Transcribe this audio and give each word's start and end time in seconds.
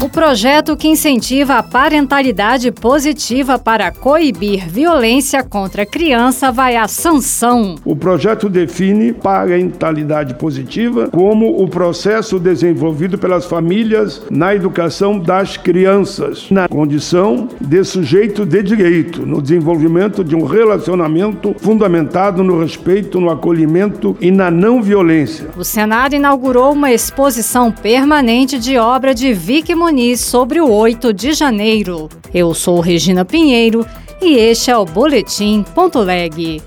O 0.00 0.08
projeto 0.08 0.76
que 0.76 0.86
incentiva 0.86 1.54
a 1.54 1.62
parentalidade 1.62 2.70
positiva 2.70 3.58
para 3.58 3.90
coibir 3.90 4.68
violência 4.68 5.42
contra 5.42 5.82
a 5.82 5.86
criança 5.86 6.52
vai 6.52 6.76
à 6.76 6.86
sanção. 6.86 7.74
O 7.84 7.96
projeto 7.96 8.48
define 8.48 9.12
parentalidade 9.12 10.34
positiva 10.34 11.08
como 11.08 11.60
o 11.60 11.68
processo 11.68 12.38
desenvolvido 12.38 13.18
pelas 13.18 13.46
famílias 13.46 14.22
na 14.30 14.54
educação 14.54 15.18
das 15.18 15.56
crianças, 15.56 16.46
na 16.48 16.68
condição 16.68 17.48
de 17.60 17.82
sujeito 17.82 18.46
de 18.46 18.62
direito, 18.62 19.26
no 19.26 19.42
desenvolvimento 19.42 20.22
de 20.22 20.36
um 20.36 20.44
relacionamento 20.44 21.56
fundamentado 21.58 22.44
no 22.44 22.60
respeito, 22.60 23.20
no 23.20 23.30
acolhimento 23.30 24.16
e 24.20 24.30
na 24.30 24.48
não 24.48 24.80
violência. 24.80 25.48
O 25.56 25.64
Senado 25.64 26.14
inaugurou 26.14 26.72
uma 26.72 26.92
exposição 26.92 27.72
permanente 27.72 28.60
de 28.60 28.78
obra 28.78 29.12
de 29.12 29.32
Vicky 29.32 29.74
Sobre 30.18 30.60
o 30.60 30.70
8 30.70 31.14
de 31.14 31.32
janeiro. 31.32 32.10
Eu 32.34 32.52
sou 32.52 32.78
Regina 32.78 33.24
Pinheiro 33.24 33.86
e 34.20 34.36
este 34.36 34.70
é 34.70 34.76
o 34.76 34.84
Boletim 34.84 35.64
Ponto 35.74 36.00
Leg. 36.00 36.60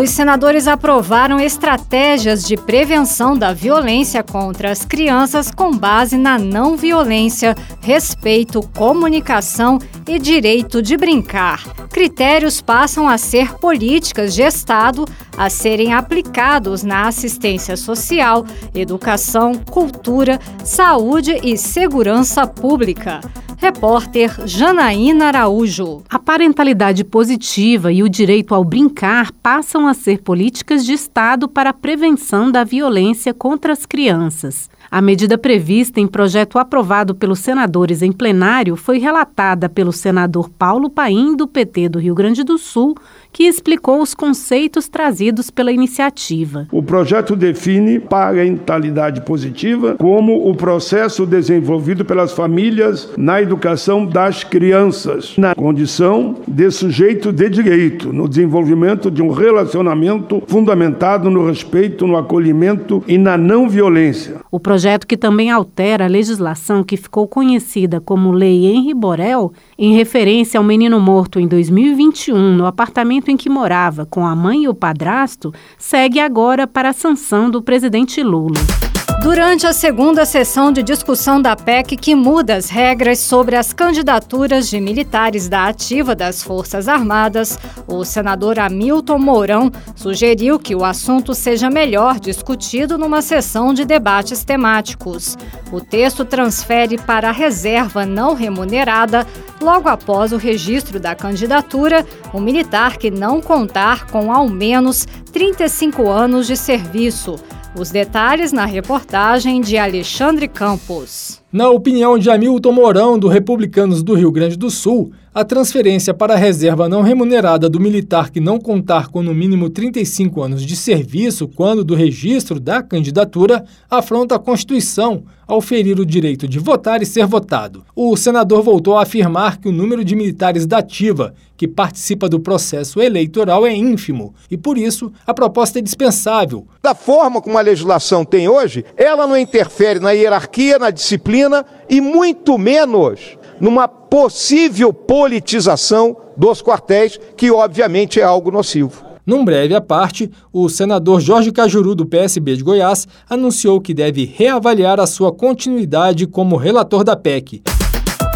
Os 0.00 0.10
senadores 0.10 0.68
aprovaram 0.68 1.40
estratégias 1.40 2.44
de 2.44 2.56
prevenção 2.56 3.36
da 3.36 3.52
violência 3.52 4.22
contra 4.22 4.70
as 4.70 4.84
crianças 4.84 5.50
com 5.50 5.76
base 5.76 6.16
na 6.16 6.38
não 6.38 6.76
violência, 6.76 7.56
respeito, 7.80 8.62
comunicação 8.78 9.80
e 10.06 10.16
direito 10.16 10.80
de 10.80 10.96
brincar. 10.96 11.64
Critérios 12.00 12.62
passam 12.62 13.06
a 13.06 13.18
ser 13.18 13.58
políticas 13.58 14.34
de 14.34 14.40
Estado 14.40 15.04
a 15.36 15.50
serem 15.50 15.92
aplicados 15.92 16.82
na 16.82 17.06
assistência 17.06 17.76
social, 17.76 18.46
educação, 18.74 19.52
cultura, 19.70 20.40
saúde 20.64 21.38
e 21.44 21.58
segurança 21.58 22.46
pública. 22.46 23.20
Repórter 23.58 24.34
Janaína 24.46 25.26
Araújo. 25.26 26.02
A 26.08 26.18
parentalidade 26.18 27.04
positiva 27.04 27.92
e 27.92 28.02
o 28.02 28.08
direito 28.08 28.54
ao 28.54 28.64
brincar 28.64 29.30
passam 29.30 29.86
a 29.86 29.92
ser 29.92 30.22
políticas 30.22 30.86
de 30.86 30.94
Estado 30.94 31.46
para 31.46 31.68
a 31.68 31.74
prevenção 31.74 32.50
da 32.50 32.64
violência 32.64 33.34
contra 33.34 33.74
as 33.74 33.84
crianças. 33.84 34.70
A 34.90 35.00
medida 35.00 35.38
prevista 35.38 36.00
em 36.00 36.06
projeto 36.08 36.58
aprovado 36.58 37.14
pelos 37.14 37.38
senadores 37.38 38.02
em 38.02 38.10
plenário 38.10 38.74
foi 38.74 38.98
relatada 38.98 39.68
pelo 39.68 39.92
senador 39.92 40.50
Paulo 40.50 40.90
Paim, 40.90 41.36
do 41.36 41.46
PT 41.46 41.90
do 41.90 42.00
Rio 42.00 42.12
Grande 42.12 42.42
do 42.42 42.58
Sul, 42.58 42.96
que 43.32 43.44
explicou 43.44 44.02
os 44.02 44.14
conceitos 44.14 44.88
trazidos 44.88 45.50
pela 45.50 45.72
iniciativa. 45.72 46.66
O 46.72 46.82
projeto 46.82 47.36
define 47.36 47.98
parentalidade 47.98 49.20
positiva 49.22 49.96
como 49.98 50.48
o 50.48 50.54
processo 50.54 51.24
desenvolvido 51.24 52.04
pelas 52.04 52.32
famílias 52.32 53.10
na 53.16 53.40
educação 53.40 54.04
das 54.04 54.44
crianças, 54.44 55.34
na 55.36 55.54
condição 55.54 56.36
de 56.46 56.70
sujeito 56.70 57.32
de 57.32 57.48
direito, 57.48 58.12
no 58.12 58.28
desenvolvimento 58.28 59.10
de 59.10 59.22
um 59.22 59.30
relacionamento 59.30 60.42
fundamentado 60.46 61.30
no 61.30 61.46
respeito, 61.46 62.06
no 62.06 62.16
acolhimento 62.16 63.02
e 63.06 63.16
na 63.16 63.36
não 63.36 63.68
violência. 63.68 64.36
O 64.50 64.58
projeto 64.58 65.06
que 65.06 65.16
também 65.16 65.50
altera 65.50 66.04
a 66.04 66.08
legislação 66.08 66.82
que 66.82 66.96
ficou 66.96 67.28
conhecida 67.28 68.00
como 68.00 68.32
Lei 68.32 68.66
Henri 68.66 68.94
Borel, 68.94 69.52
em 69.78 69.94
referência 69.94 70.58
ao 70.58 70.64
menino 70.64 71.00
morto 71.00 71.38
em 71.38 71.46
2021 71.46 72.56
no 72.56 72.66
apartamento 72.66 73.19
apartamento 73.20 73.28
em 73.28 73.36
que 73.36 73.50
morava 73.50 74.06
com 74.06 74.26
a 74.26 74.34
mãe 74.34 74.64
e 74.64 74.68
o 74.68 74.74
padrasto 74.74 75.52
segue 75.78 76.18
agora 76.18 76.66
para 76.66 76.88
a 76.88 76.92
sanção 76.92 77.50
do 77.50 77.62
presidente 77.62 78.22
Lula. 78.22 78.89
Durante 79.22 79.66
a 79.66 79.72
segunda 79.74 80.24
sessão 80.24 80.72
de 80.72 80.82
discussão 80.82 81.42
da 81.42 81.54
PEC 81.54 81.94
que 81.94 82.14
muda 82.14 82.56
as 82.56 82.70
regras 82.70 83.18
sobre 83.18 83.54
as 83.54 83.70
candidaturas 83.70 84.70
de 84.70 84.80
militares 84.80 85.46
da 85.46 85.66
ativa 85.66 86.14
das 86.14 86.42
Forças 86.42 86.88
Armadas, 86.88 87.58
o 87.86 88.02
senador 88.02 88.58
Hamilton 88.58 89.18
Mourão 89.18 89.70
sugeriu 89.94 90.58
que 90.58 90.74
o 90.74 90.82
assunto 90.82 91.34
seja 91.34 91.68
melhor 91.68 92.18
discutido 92.18 92.96
numa 92.96 93.20
sessão 93.20 93.74
de 93.74 93.84
debates 93.84 94.42
temáticos. 94.42 95.36
O 95.70 95.82
texto 95.82 96.24
transfere 96.24 96.96
para 96.96 97.28
a 97.28 97.32
reserva 97.32 98.06
não 98.06 98.34
remunerada, 98.34 99.26
logo 99.60 99.90
após 99.90 100.32
o 100.32 100.38
registro 100.38 100.98
da 100.98 101.14
candidatura, 101.14 102.06
o 102.32 102.40
militar 102.40 102.96
que 102.96 103.10
não 103.10 103.42
contar 103.42 104.06
com 104.06 104.32
ao 104.32 104.48
menos 104.48 105.06
35 105.30 106.08
anos 106.08 106.46
de 106.46 106.56
serviço. 106.56 107.38
Os 107.74 107.90
detalhes 107.90 108.50
na 108.52 108.64
reportagem 108.64 109.60
de 109.60 109.78
Alexandre 109.78 110.48
Campos. 110.48 111.40
Na 111.52 111.68
opinião 111.68 112.16
de 112.16 112.30
Hamilton 112.30 112.70
Mourão, 112.70 113.18
do 113.18 113.26
Republicanos 113.26 114.04
do 114.04 114.14
Rio 114.14 114.30
Grande 114.30 114.56
do 114.56 114.70
Sul, 114.70 115.10
a 115.32 115.44
transferência 115.44 116.12
para 116.12 116.34
a 116.34 116.36
reserva 116.36 116.88
não 116.88 117.02
remunerada 117.02 117.68
do 117.68 117.78
militar 117.78 118.30
que 118.30 118.40
não 118.40 118.58
contar 118.58 119.08
com 119.08 119.22
no 119.22 119.32
mínimo 119.32 119.70
35 119.70 120.42
anos 120.42 120.62
de 120.62 120.74
serviço 120.74 121.46
quando 121.46 121.84
do 121.84 121.94
registro 121.94 122.58
da 122.58 122.82
candidatura 122.82 123.64
afronta 123.88 124.34
a 124.34 124.40
Constituição 124.40 125.22
ao 125.46 125.60
ferir 125.60 125.98
o 125.98 126.06
direito 126.06 126.46
de 126.46 126.58
votar 126.58 127.02
e 127.02 127.06
ser 127.06 127.26
votado. 127.26 127.84
O 127.94 128.16
senador 128.16 128.62
voltou 128.62 128.96
a 128.96 129.02
afirmar 129.02 129.58
que 129.58 129.68
o 129.68 129.72
número 129.72 130.04
de 130.04 130.14
militares 130.14 130.66
da 130.66 130.78
ativa 130.78 131.34
que 131.56 131.66
participa 131.66 132.28
do 132.28 132.40
processo 132.40 133.00
eleitoral 133.00 133.66
é 133.66 133.74
ínfimo 133.74 134.32
e, 134.50 134.56
por 134.56 134.78
isso, 134.78 135.12
a 135.26 135.34
proposta 135.34 135.78
é 135.78 135.82
dispensável. 135.82 136.66
Da 136.80 136.94
forma 136.94 137.42
como 137.42 137.58
a 137.58 137.60
legislação 137.60 138.24
tem 138.24 138.48
hoje, 138.48 138.84
ela 138.96 139.26
não 139.26 139.36
interfere 139.36 139.98
na 139.98 140.12
hierarquia, 140.12 140.78
na 140.78 140.90
disciplina 140.90 141.39
e 141.88 142.00
muito 142.00 142.58
menos 142.58 143.38
numa 143.60 143.86
possível 143.86 144.92
politização 144.92 146.16
dos 146.36 146.62
quartéis, 146.62 147.20
que 147.36 147.50
obviamente 147.50 148.18
é 148.18 148.24
algo 148.24 148.50
nocivo. 148.50 149.04
Num 149.26 149.44
breve 149.44 149.74
à 149.74 149.80
parte, 149.80 150.30
o 150.52 150.68
senador 150.68 151.20
Jorge 151.20 151.52
Cajuru, 151.52 151.94
do 151.94 152.06
PSB 152.06 152.56
de 152.56 152.64
Goiás, 152.64 153.06
anunciou 153.28 153.80
que 153.80 153.94
deve 153.94 154.24
reavaliar 154.24 154.98
a 154.98 155.06
sua 155.06 155.30
continuidade 155.30 156.26
como 156.26 156.56
relator 156.56 157.04
da 157.04 157.14
PEC. 157.14 157.62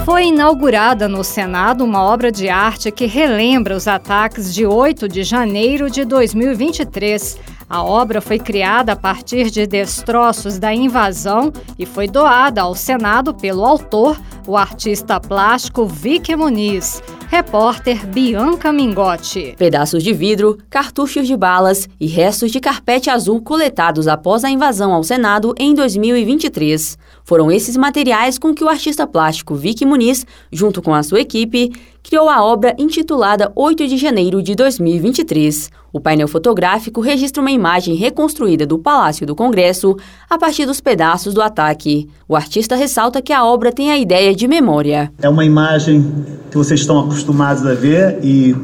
Foi 0.04 0.26
inaugurada 0.26 1.09
no 1.09 1.25
Senado 1.25 1.82
uma 1.82 2.03
obra 2.03 2.31
de 2.31 2.50
arte 2.50 2.92
que 2.92 3.06
relembra 3.06 3.75
os 3.75 3.88
ataques 3.88 4.54
de 4.54 4.66
8 4.66 5.09
de 5.09 5.25
janeiro 5.25 5.91
de 5.91 6.04
2023. 6.04 7.38
A 7.69 7.82
obra 7.82 8.20
foi 8.20 8.38
criada 8.38 8.92
a 8.92 8.97
partir 8.97 9.50
de 9.50 9.66
destroços 9.66 10.58
da 10.58 10.75
invasão 10.75 11.52
e 11.78 11.86
foi 11.86 12.06
doada 12.06 12.62
ao 12.62 12.75
Senado 12.75 13.34
pelo 13.34 13.64
autor, 13.64 14.20
o 14.47 14.56
artista 14.56 15.19
plástico 15.19 15.87
Vicky 15.87 16.37
Muniz. 16.37 17.03
Repórter 17.28 18.06
Bianca 18.06 18.72
Mingotti. 18.72 19.55
Pedaços 19.59 20.03
de 20.03 20.12
vidro, 20.12 20.59
cartuchos 20.71 21.27
de 21.27 21.37
balas 21.37 21.88
e 21.99 22.06
restos 22.06 22.53
de 22.53 22.60
carpete 22.60 23.10
azul 23.10 23.41
coletados 23.41 24.06
após 24.06 24.44
a 24.44 24.50
invasão 24.50 24.93
ao 24.93 25.03
Senado 25.03 25.54
em 25.59 25.75
2023. 25.75 26.97
Foram 27.25 27.50
esses 27.50 27.77
materiais 27.77 28.38
com 28.38 28.54
que 28.54 28.62
o 28.62 28.69
artista 28.69 29.06
plástico 29.06 29.54
Vicky 29.54 29.84
Muniz, 29.84 30.27
junto 30.53 30.81
com 30.81 30.94
a 30.94 31.03
sua 31.03 31.21
equipe, 31.21 31.72
criou 32.03 32.28
a 32.28 32.44
obra 32.44 32.75
intitulada 32.78 33.50
8 33.56 33.88
de 33.88 33.97
janeiro 33.97 34.43
de 34.43 34.54
2023. 34.54 35.71
O 35.91 36.00
painel 36.00 36.28
fotográfico 36.28 37.00
registra 37.00 37.41
uma 37.41 37.50
imagem 37.50 37.94
reconstruída 37.94 38.66
do 38.66 38.78
Palácio 38.78 39.25
do 39.25 39.34
Congresso 39.34 39.97
a 40.28 40.37
partir 40.37 40.66
dos 40.66 40.81
pedaços 40.81 41.33
do 41.33 41.41
ataque. 41.41 42.10
O 42.28 42.37
artista 42.37 42.75
ressalta 42.77 43.22
que 43.22 43.33
a 43.33 43.44
obra 43.44 43.72
tem 43.72 43.91
a 43.91 43.97
ideia 43.97 44.34
de 44.34 44.47
memória. 44.49 45.12
É 45.22 45.28
uma 45.28 45.45
imagem 45.45 46.13
que 46.51 46.57
vocês 46.57 46.81
estão 46.81 47.01
acostumados 47.01 47.66
a 47.66 47.75
ver 47.75 48.19
e 48.22 48.54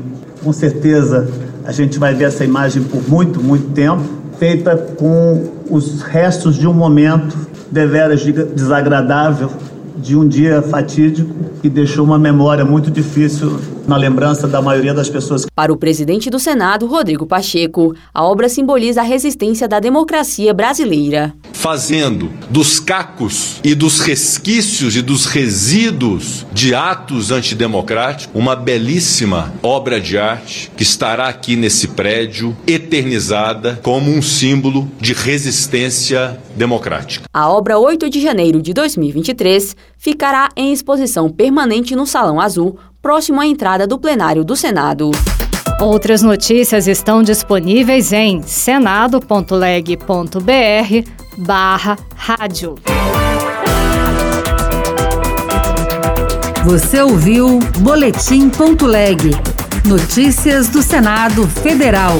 com 0.43 0.52
certeza 0.52 1.28
a 1.64 1.72
gente 1.72 1.99
vai 1.99 2.14
ver 2.14 2.25
essa 2.25 2.44
imagem 2.44 2.82
por 2.82 3.08
muito, 3.08 3.43
muito 3.43 3.70
tempo, 3.72 4.02
feita 4.38 4.76
com 4.76 5.49
os 5.69 6.02
restos 6.02 6.56
de 6.56 6.67
um 6.67 6.72
momento 6.72 7.37
deveras 7.70 8.22
desagradável 8.22 9.50
de 9.96 10.17
um 10.17 10.26
dia 10.26 10.62
fatídico 10.62 11.31
que 11.61 11.69
deixou 11.69 12.05
uma 12.05 12.19
memória 12.19 12.64
muito 12.64 12.90
difícil 12.90 13.61
na 13.90 13.96
lembrança 13.96 14.46
da 14.46 14.62
maioria 14.62 14.94
das 14.94 15.08
pessoas. 15.10 15.46
Para 15.52 15.72
o 15.72 15.76
presidente 15.76 16.31
do 16.31 16.38
Senado, 16.38 16.87
Rodrigo 16.87 17.26
Pacheco, 17.26 17.92
a 18.14 18.25
obra 18.25 18.48
simboliza 18.48 19.00
a 19.00 19.04
resistência 19.04 19.66
da 19.66 19.81
democracia 19.81 20.54
brasileira. 20.54 21.34
Fazendo 21.52 22.31
dos 22.48 22.78
cacos 22.78 23.60
e 23.64 23.75
dos 23.75 23.98
resquícios 23.98 24.94
e 24.94 25.02
dos 25.02 25.26
resíduos 25.26 26.46
de 26.52 26.72
atos 26.72 27.32
antidemocráticos 27.32 28.31
uma 28.32 28.54
belíssima 28.54 29.52
obra 29.60 30.00
de 30.00 30.16
arte 30.16 30.70
que 30.76 30.84
estará 30.84 31.26
aqui 31.26 31.56
nesse 31.56 31.88
prédio, 31.88 32.56
eternizada 32.66 33.81
como 33.82 34.10
um 34.10 34.22
símbolo 34.22 34.88
de 35.00 35.12
resistência 35.12 36.40
democrática. 36.56 37.26
A 37.34 37.50
obra 37.50 37.76
8 37.76 38.08
de 38.08 38.20
janeiro 38.20 38.62
de 38.62 38.72
2023 38.72 39.75
ficará 39.98 40.48
em 40.56 40.72
exposição 40.72 41.28
permanente 41.28 41.96
no 41.96 42.06
Salão 42.06 42.40
Azul, 42.40 42.78
próximo 43.02 43.41
à 43.41 43.47
entrada 43.47 43.87
do 43.87 43.99
plenário 43.99 44.44
do 44.44 44.56
Senado. 44.56 45.11
Outras 45.81 46.23
notícias 46.23 46.87
estão 46.87 47.23
disponíveis 47.23 48.12
em 48.12 48.43
senado.leg.br 48.43 49.20
barra 51.38 51.99
rádio. 52.14 52.75
Você 56.64 57.00
ouviu 57.00 57.58
Boletim.leg. 57.79 59.31
Notícias 59.87 60.69
do 60.69 60.82
Senado 60.82 61.47
Federal. 61.49 62.12